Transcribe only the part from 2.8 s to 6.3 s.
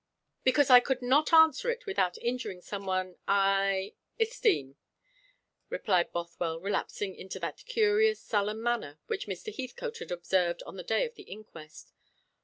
one I esteem," replied